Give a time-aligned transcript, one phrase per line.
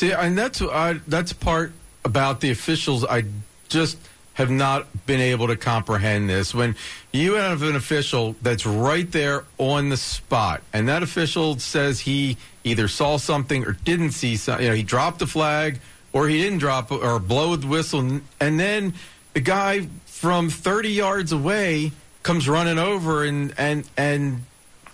[0.00, 0.62] See, and that's
[1.06, 1.72] that's part
[2.06, 3.04] about the officials.
[3.04, 3.24] I
[3.68, 3.98] just
[4.32, 6.54] have not been able to comprehend this.
[6.54, 6.74] When
[7.12, 12.38] you have an official that's right there on the spot, and that official says he
[12.64, 15.80] either saw something or didn't see something, you know, he dropped the flag
[16.14, 18.94] or he didn't drop or blow the whistle, and then
[19.34, 21.92] the guy from 30 yards away
[22.22, 24.44] comes running over and and and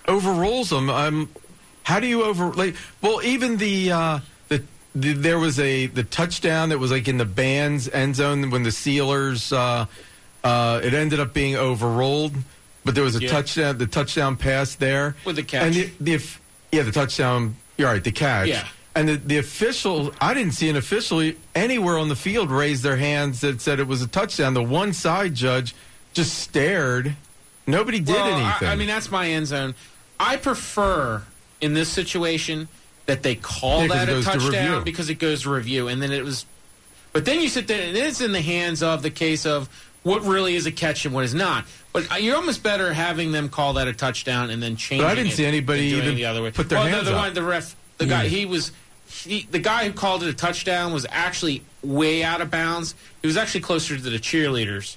[0.09, 0.91] overrules him.
[0.91, 1.29] Um,
[1.85, 2.75] how do you over like?
[3.01, 3.93] Well, even the.
[3.93, 4.19] Uh,
[5.01, 8.63] the, there was a the touchdown that was like in the band's end zone when
[8.63, 9.87] the Steelers uh,
[10.47, 12.35] uh, it ended up being overruled,
[12.85, 13.31] but there was a Yeah.
[13.31, 15.63] touchdown the touchdown pass there With the catch.
[15.63, 16.27] and the, the
[16.73, 18.67] yeah the touchdown you're right the catch Yeah.
[18.95, 22.97] and the, the official I didn't see an official anywhere on the field raise their
[22.97, 24.55] hands that said it was a touchdown.
[24.55, 25.75] The one side judge
[26.15, 27.15] just stared.
[27.67, 28.69] Nobody did Well, I- anything.
[28.69, 29.75] I, mean, that's my end zone.
[30.19, 31.23] I prefer
[31.61, 32.69] in this situation
[33.07, 36.01] that they call Yeah, that a goes to touchdown because it goes to review, and
[36.03, 36.45] then it was.
[37.13, 39.69] But then you sit there, and it's in the hands of the case of
[40.03, 41.65] what really is a catch and what is not.
[41.93, 45.03] But you're almost better having them call that a touchdown and then change.
[45.03, 46.51] But I didn't see anybody even the other way.
[46.51, 47.23] put their well, hands the, the up.
[47.25, 48.29] one, the ref, the guy, Yeah.
[48.29, 48.73] he was.
[49.09, 52.95] He, the guy who called it a touchdown was actually way out of bounds.
[53.23, 54.97] He was actually closer to the cheerleaders.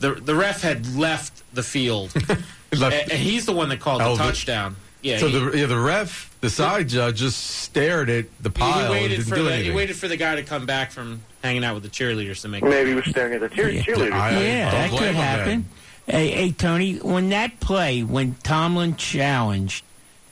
[0.00, 4.00] The the ref had left the field, Left- and, and he's the one that called
[4.00, 4.76] the- touchdown.
[5.02, 8.54] Yeah, so he, the yeah, the ref, the side judge, just stared at the he
[8.54, 10.90] pile and waited didn't for do the, he waited for the guy to come back
[10.90, 12.62] from hanging out with the cheerleaders to make.
[12.62, 13.82] Maybe he was staring at the cheer- Yeah.
[13.82, 14.12] cheerleaders.
[14.12, 15.66] I- yeah, don't that could happen.
[16.06, 16.16] then.
[16.16, 19.84] Hey, hey, Tony, when that play, when Tomlin challenged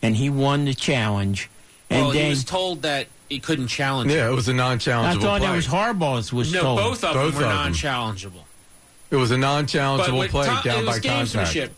[0.03, 1.49] and he won the challenge,
[1.89, 4.11] and well, then he was told that he couldn't challenge.
[4.13, 5.29] Yeah, it was a non-challengeable play.
[5.29, 5.49] I thought play.
[5.49, 6.79] that was Harbaugh's was No, told.
[6.79, 8.45] both of Both them were of non-challengeable.
[9.11, 11.73] It was a non-challengeable with play Tom, down it was by contact.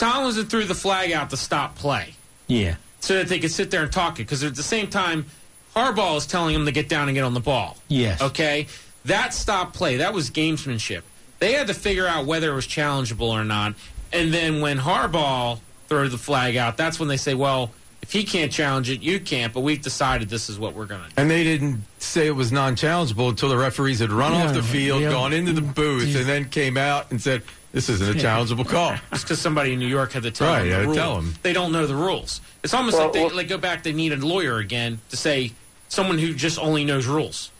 [0.00, 0.12] Gamesmanship.
[0.12, 2.14] Tomlinson threw the flag out to stop play
[2.46, 4.24] Yeah, so that they could sit there and talk it.
[4.24, 5.26] Because at the same time,
[5.74, 7.76] Harbaugh is telling him to get down and get on the ball.
[7.88, 8.20] yes.
[8.20, 8.66] Okay,
[9.04, 11.02] that stop play that was gamesmanship.
[11.38, 13.74] They had to figure out whether it was challengeable or not,
[14.12, 15.58] and then when Harbaugh
[15.88, 17.70] threw the flag out, that's when they say, "Well,
[18.02, 21.00] if he can't challenge it, you can't." But we've decided this is what we're going
[21.02, 21.14] to do.
[21.16, 24.62] And they didn't say it was non-challengeable until the referees had run Yeah, off the
[24.62, 25.10] field, yeah.
[25.10, 28.96] gone into the booth, and then came out and said, "This isn't a challengeable call."
[29.12, 30.86] Just because somebody in New York had to tell Right, them you the had to
[30.88, 30.94] rule.
[30.96, 31.34] tell 'em.
[31.42, 32.40] They don't know the rules.
[32.62, 33.82] It's almost Well, like they well- like go back.
[33.82, 35.52] They need a lawyer again to say
[35.88, 37.50] someone who just only knows rules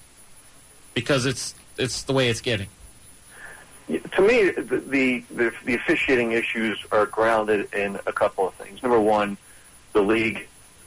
[0.94, 2.68] because it's it's the way it's getting.
[3.88, 8.82] to me, the, the the the officiating issues are grounded in a couple of things.
[8.82, 9.36] Number one,
[9.92, 10.46] the league,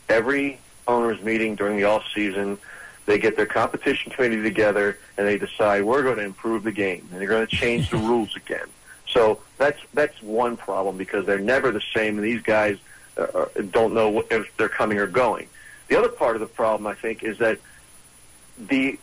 [0.09, 2.57] every owners meeting during the off season,
[3.05, 7.07] they get their competition committee together and they decide we're going to improve the game
[7.11, 8.67] and they're going to change the rules again.
[9.13, 12.77] So that's that's one problem because they're never the same, and these guys
[13.17, 15.47] uh, uh, don't know if they're coming or going.
[15.87, 17.59] The other part of the problem, I think, is that
[18.57, 18.97] the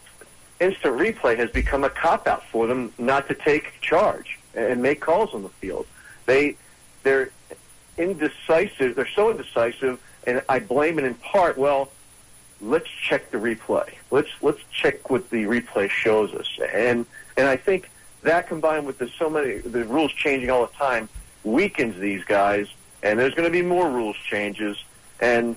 [0.58, 5.00] instant replay has become a cop out for them not to take charge and make
[5.00, 5.86] calls on the field.
[6.26, 6.56] They
[7.04, 7.30] they're
[7.96, 8.96] indecisive.
[8.96, 11.56] They're so indecisive, and I blame it in part.
[11.56, 11.90] Well,
[12.60, 13.94] let's check the replay.
[14.10, 17.06] Let's let's check what the replay shows us, and
[17.36, 17.90] and I think
[18.22, 21.08] that combined with the so many the rules changing all the time
[21.42, 22.68] weakens these guys,
[23.02, 24.76] and there's going to be more rules changes
[25.20, 25.56] and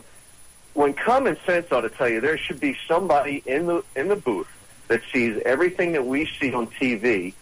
[0.73, 4.15] when common sense ought to tell you there should be somebody in the in the
[4.15, 4.47] booth
[4.87, 7.33] that sees everything that we see on TV,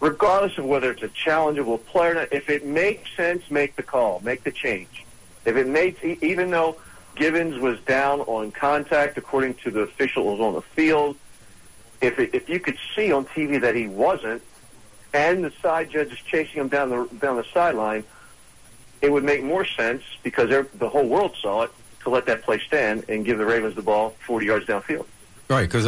[0.00, 2.12] regardless of whether it's a challengeable player.
[2.12, 2.32] or not.
[2.32, 5.04] If it makes sense, make the call, make the change.
[5.44, 6.76] If it makes, even though
[7.16, 11.16] Givens was down on contact according to the officials on the field,
[12.00, 14.42] if it, if you could see on TV that he wasn't,
[15.12, 18.04] and the side judge is chasing him down the down the sideline,
[19.00, 21.70] it would make more sense because the whole world saw it
[22.02, 25.06] to let that play stand and give the Ravens the ball 40 yards downfield.
[25.48, 25.86] Right, because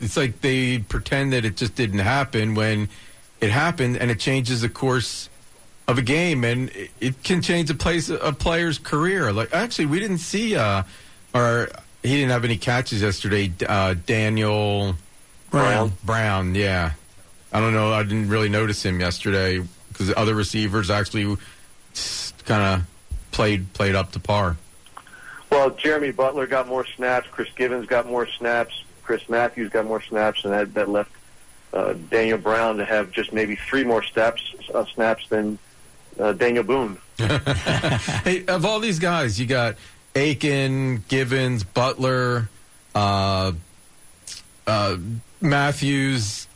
[0.00, 2.88] it's like they pretend that it just didn't happen when
[3.40, 5.28] it happened, and it changes the course
[5.86, 9.32] of a game, and it, it can change a place a player's career.
[9.32, 10.84] Like actually, we didn't see, uh,
[11.34, 11.68] or
[12.02, 13.52] he didn't have any catches yesterday.
[13.68, 14.96] Uh, Daniel
[15.50, 15.92] Brown.
[16.04, 16.92] Brown, yeah.
[17.52, 17.92] I don't know.
[17.92, 21.36] I didn't really notice him yesterday because the other receivers actually
[22.46, 22.86] kind of
[23.30, 24.56] played played up to par.
[25.50, 27.28] Well, Jeremy Butler got more snaps.
[27.30, 28.84] Chris Givens got more snaps.
[29.02, 31.10] Chris Matthews got more snaps, and that, that left
[31.74, 35.58] uh, Daniel Brown to have just maybe three more steps uh, snaps than
[36.18, 36.96] uh, Daniel Boone.
[37.18, 39.76] hey, of all these guys, you got
[40.14, 42.48] Aiken, Givens, Butler,
[42.94, 43.52] uh,
[44.66, 44.96] uh,
[45.40, 46.46] Matthews.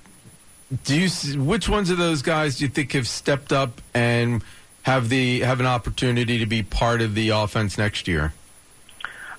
[0.84, 1.08] Do you
[1.40, 4.42] which ones of those guys do you think have stepped up and
[4.82, 8.32] have the have an opportunity to be part of the offense next year?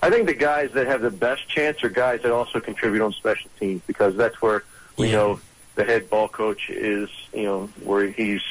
[0.02, 3.12] I think the guys that have the best chance are guys that also contribute on
[3.12, 4.62] special teams because that's where
[4.96, 5.12] we Yeah.
[5.16, 5.40] know
[5.74, 8.42] the head ball coach is, you know, where he's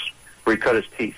[0.44, 1.18] where he cut his teeth,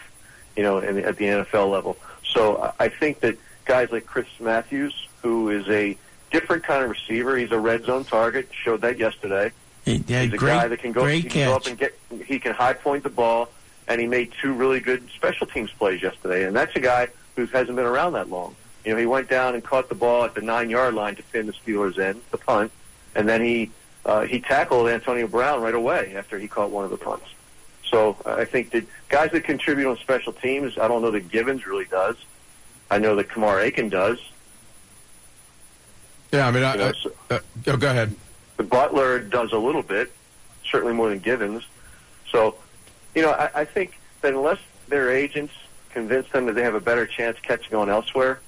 [0.56, 1.98] you know, in, at the NFL level.
[2.26, 5.98] So I think that guys like Chris Matthews, who is a
[6.32, 9.52] different kind of receiver, he's a red zone target, showed that yesterday.
[9.90, 11.78] He- yeah, He's a great, guy that can go, great he can go up and
[11.78, 13.50] get, he can high point the ball,
[13.88, 16.46] and he made two really good special teams plays yesterday.
[16.46, 18.56] And that's a guy who hasn't been around that long.
[18.86, 21.24] You know, he went down and caught the ball at the nine yard line to
[21.24, 22.72] pin the Steelers in the punt,
[23.16, 23.72] and then he
[24.06, 27.26] uh, he tackled Antonio Brown right away after he caught one of the punts.
[27.90, 31.30] So uh, I think that guys that contribute on special teams, I don't know that
[31.30, 32.16] Givens really does.
[32.92, 34.20] I know that Kamar Aiken does.
[36.32, 38.16] Yeah, I mean, I, You know, I, so- uh, oh, go ahead.
[38.60, 40.12] The Butler does a little bit,
[40.70, 41.64] certainly more than Givens.
[42.30, 42.56] So,
[43.16, 44.60] you know, I, I think that unless
[44.90, 45.54] their agents
[45.92, 48.42] convince them that they have a better chance catching on elsewhere,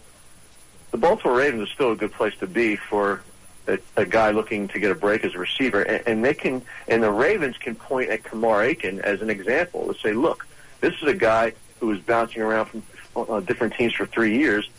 [0.91, 3.21] the Baltimore Ravens is still a good place to be for
[3.67, 5.81] a, a guy looking to get a break as a receiver.
[5.81, 9.93] And, and they can, and the Ravens can point at Kamar Aiken as an example
[9.93, 10.45] to say, look,
[10.81, 12.83] this is a guy who was bouncing around from
[13.15, 14.69] uh, different teams for three years.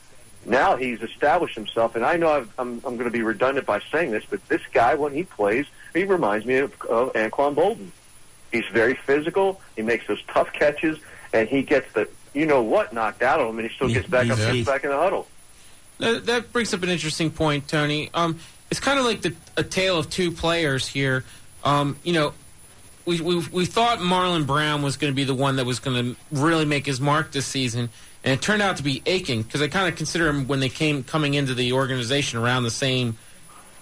[0.45, 3.81] Now he's established himself, and I know I've, I'm, I'm going to be redundant by
[3.93, 7.89] saying this, but this guy, when he plays, he reminds me of, of Anquan Boldin.
[8.51, 9.61] He's very physical.
[9.77, 10.99] He makes those tough catches,
[11.33, 14.07] and he gets the you know what knocked out of him, and he still gets
[14.09, 15.27] back up, he's- gets back in the huddle.
[15.99, 18.11] That, that brings up an interesting point, Tony.
[18.13, 18.41] Um,
[18.71, 21.25] it's kind of like the, a tale of two players here.
[21.63, 22.33] Um, you know,
[23.05, 26.15] we, we we thought Marlon Brown was going to be the one that was going
[26.15, 27.91] to really make his mark this season,
[28.25, 30.69] and it turned out to be Aiken because I kind of consider him when they
[30.69, 33.17] came coming into the organization around the same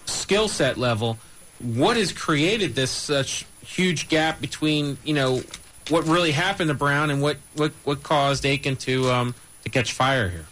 [0.07, 1.19] skill set level.
[1.61, 5.43] What has created this such huge gap between you know
[5.91, 9.35] what really happened to Brown and what what, what caused Aiken to um,
[9.65, 10.47] to catch fire here?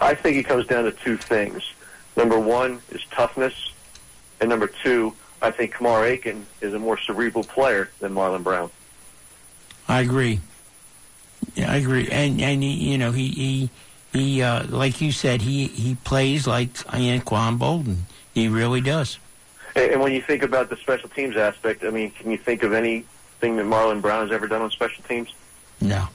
[0.00, 1.72] I think it comes down to two things.
[2.16, 3.72] Number one is toughness,
[4.40, 8.70] and number two, I think Kamar Aiken is a more cerebral player than Marlon Brown.
[9.88, 10.40] I agree.
[11.54, 12.08] Yeah, I agree.
[12.10, 13.70] And and he, you know, he he
[14.12, 17.96] he uh, like you said, he he plays like Anquan Boldin.
[18.34, 19.18] He really does.
[19.74, 22.62] And, and when you think about the special teams aspect, I mean, can you think
[22.62, 25.32] of anything that Marlon Brown has ever done on special teams?
[25.80, 26.08] No.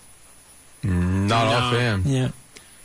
[0.84, 1.36] Not No.
[1.58, 2.06] offhand.
[2.06, 2.30] Yeah.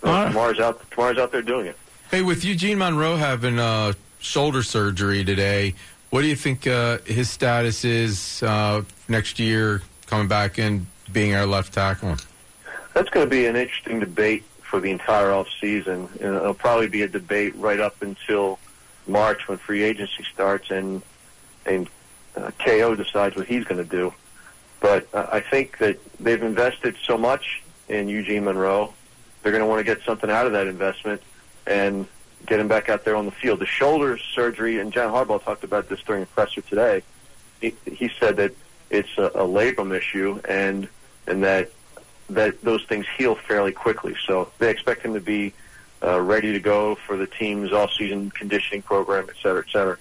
[0.03, 0.33] All right.
[0.33, 0.89] Kamar's out.
[0.91, 1.77] Kamar's out there doing it.
[2.11, 5.75] Hey, with Eugene Monroe having uh, shoulder surgery today,
[6.11, 11.35] what do you think uh, his status is uh, next year coming back and being
[11.35, 12.17] our left tackle?
[13.01, 16.87] That's going to be an interesting debate for the entire off season, and it'll probably
[16.87, 18.59] be a debate right up until
[19.07, 21.01] March when free agency starts and
[21.65, 21.89] and
[22.37, 24.13] uh, KO decides what he's going to do.
[24.81, 28.93] But uh, I think that they've invested so much in Eugene Monroe,
[29.43, 31.23] they're going to want to get something out of that investment
[31.67, 32.07] and
[32.45, 33.61] get him back out there on the field.
[33.61, 37.03] The shoulder surgery, and John Harbaugh talked about this during a presser today.
[37.63, 38.53] He, he said that
[38.91, 40.87] it's a, a labrum issue, and
[41.27, 41.71] and that
[42.35, 44.17] that those things heal fairly quickly.
[44.27, 45.53] So they expect him to be
[46.03, 49.99] uh, ready to go for the team's off-season conditioning program, et cetera, et cetera.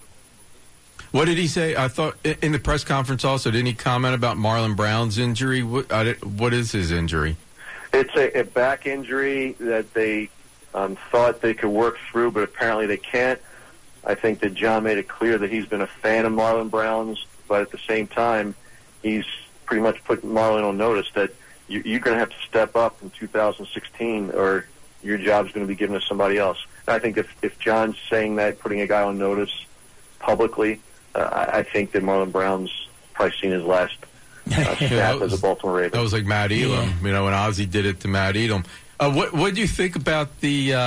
[1.11, 1.75] What did he say?
[1.75, 5.63] I thought in the press conference also, didn't he comment about Marlon Brown's injury?
[5.63, 5.91] What,
[6.23, 7.35] what is his injury?
[7.91, 10.29] It's a, a back injury that they
[10.75, 13.41] um, thought they could work through, but apparently they can't.
[14.05, 17.25] I think that John made it clear that he's been a fan of Marlon Brown's,
[17.47, 18.53] but at the same time,
[19.01, 19.25] he's
[19.65, 21.33] pretty much put Marlon on notice that
[21.69, 24.65] you, you're going to have to step up in 2016, or
[25.03, 26.57] your job's going to be given to somebody else.
[26.87, 29.65] And I think if if John's saying that, putting a guy on notice
[30.19, 30.81] publicly,
[31.15, 33.95] uh, I, I think that Marlon Brown's probably seen his last
[34.51, 35.91] uh, that snap as was- a Baltimore Raven.
[35.91, 36.93] That was like Matt Elam, Yeah.
[37.03, 38.63] you know, when Ozzie did it to Matt Elam.
[38.99, 40.73] Uh, what what do you think about the?
[40.73, 40.77] Uh,